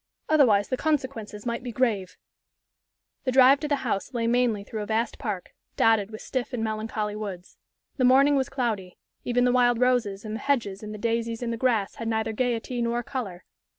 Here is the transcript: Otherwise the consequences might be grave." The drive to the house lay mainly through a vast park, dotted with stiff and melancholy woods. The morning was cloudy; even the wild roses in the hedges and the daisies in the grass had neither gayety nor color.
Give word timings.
Otherwise 0.29 0.69
the 0.69 0.77
consequences 0.77 1.45
might 1.45 1.61
be 1.61 1.71
grave." 1.71 2.17
The 3.23 3.31
drive 3.31 3.59
to 3.59 3.67
the 3.67 3.75
house 3.85 4.15
lay 4.15 4.25
mainly 4.25 4.63
through 4.63 4.81
a 4.81 4.87
vast 4.87 5.19
park, 5.19 5.51
dotted 5.77 6.09
with 6.09 6.21
stiff 6.21 6.53
and 6.53 6.63
melancholy 6.63 7.15
woods. 7.15 7.59
The 7.97 8.03
morning 8.03 8.35
was 8.35 8.49
cloudy; 8.49 8.97
even 9.25 9.45
the 9.45 9.51
wild 9.51 9.79
roses 9.79 10.25
in 10.25 10.33
the 10.33 10.39
hedges 10.39 10.81
and 10.81 10.91
the 10.91 10.97
daisies 10.97 11.43
in 11.43 11.51
the 11.51 11.55
grass 11.55 11.97
had 11.97 12.07
neither 12.07 12.33
gayety 12.33 12.81
nor 12.81 13.03
color. 13.03 13.43